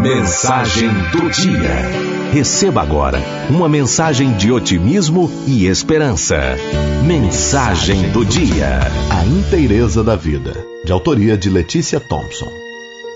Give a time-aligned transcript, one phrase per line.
[0.00, 2.30] Mensagem do dia.
[2.32, 6.36] Receba agora uma mensagem de otimismo e esperança.
[7.04, 8.78] Mensagem do dia.
[9.10, 10.64] A inteireza da vida.
[10.84, 12.52] De autoria de Letícia Thompson.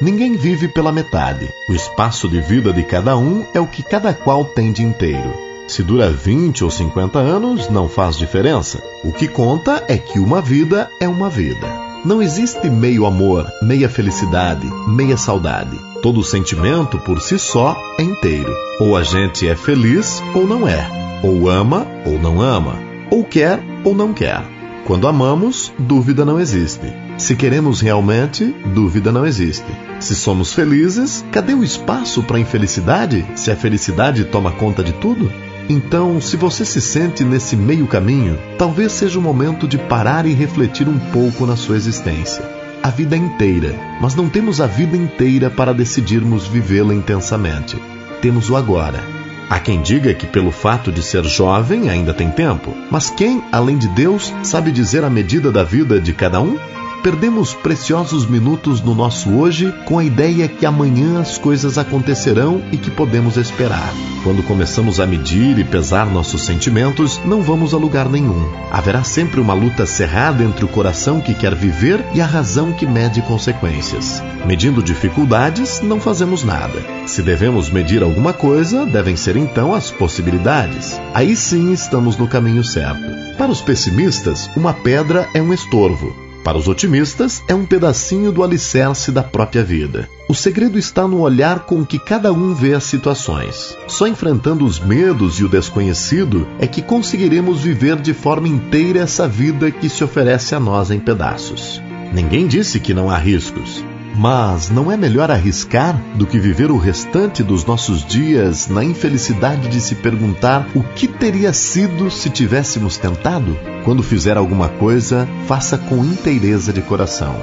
[0.01, 1.49] Ninguém vive pela metade.
[1.69, 5.33] O espaço de vida de cada um é o que cada qual tem de inteiro.
[5.69, 8.83] Se dura 20 ou 50 anos, não faz diferença.
[9.05, 11.69] O que conta é que uma vida é uma vida.
[12.05, 15.92] Não existe meio amor, meia felicidade, meia saudade.
[16.03, 18.53] Todo sentimento por si só é inteiro.
[18.81, 20.85] Ou a gente é feliz ou não é.
[21.23, 22.77] Ou ama ou não ama.
[23.09, 24.43] Ou quer ou não quer.
[24.85, 26.93] Quando amamos, dúvida não existe.
[27.17, 29.71] Se queremos realmente, dúvida não existe.
[30.01, 33.25] Se somos felizes, cadê o espaço para a infelicidade?
[33.37, 35.31] Se a felicidade toma conta de tudo?
[35.69, 40.33] Então, se você se sente nesse meio caminho, talvez seja o momento de parar e
[40.33, 42.62] refletir um pouco na sua existência.
[42.85, 47.81] A vida inteira, mas não temos a vida inteira para decidirmos vivê-la intensamente.
[48.21, 49.01] Temos o agora.
[49.49, 53.79] Há quem diga que pelo fato de ser jovem ainda tem tempo, mas quem, além
[53.79, 56.59] de Deus, sabe dizer a medida da vida de cada um?
[57.03, 62.77] Perdemos preciosos minutos no nosso hoje com a ideia que amanhã as coisas acontecerão e
[62.77, 63.93] que podemos esperar.
[64.23, 68.49] Quando começamos a medir e pesar nossos sentimentos, não vamos a lugar nenhum.
[68.71, 72.87] Haverá sempre uma luta cerrada entre o coração que quer viver e a razão que
[72.87, 74.23] mede consequências.
[74.47, 76.81] Medindo dificuldades, não fazemos nada.
[77.05, 81.01] Se devemos medir alguma coisa, devem ser então as possibilidades.
[81.13, 83.03] Aí sim estamos no caminho certo.
[83.37, 86.22] Para os pessimistas, uma pedra é um estorvo.
[86.45, 90.09] Para os otimistas, é um pedacinho do alicerce da própria vida.
[90.29, 93.77] O segredo está no olhar com que cada um vê as situações.
[93.87, 99.29] Só enfrentando os medos e o desconhecido é que conseguiremos viver de forma inteira essa
[99.29, 101.81] vida que se oferece a nós em pedaços.
[102.13, 103.85] Ninguém disse que não há riscos.
[104.15, 109.69] Mas não é melhor arriscar do que viver o restante dos nossos dias na infelicidade
[109.69, 113.57] de se perguntar o que teria sido se tivéssemos tentado?
[113.85, 117.35] Quando fizer alguma coisa, faça com inteireza de coração.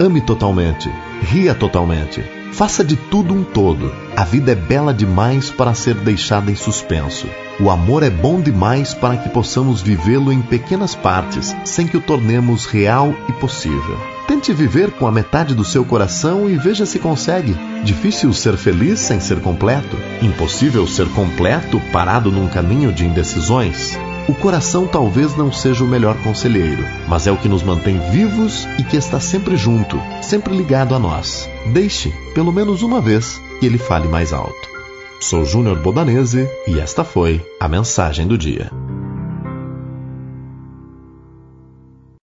[0.00, 0.90] Ame totalmente,
[1.22, 3.92] ria totalmente, faça de tudo um todo.
[4.16, 7.28] A vida é bela demais para ser deixada em suspenso.
[7.60, 12.00] O amor é bom demais para que possamos vivê-lo em pequenas partes, sem que o
[12.00, 14.13] tornemos real e possível.
[14.26, 17.54] Tente viver com a metade do seu coração e veja se consegue.
[17.84, 19.96] Difícil ser feliz sem ser completo.
[20.22, 23.98] Impossível ser completo parado num caminho de indecisões.
[24.26, 28.66] O coração talvez não seja o melhor conselheiro, mas é o que nos mantém vivos
[28.78, 31.48] e que está sempre junto, sempre ligado a nós.
[31.66, 34.74] Deixe, pelo menos uma vez, que ele fale mais alto.
[35.20, 38.70] Sou Júnior Bodanese e esta foi a mensagem do dia.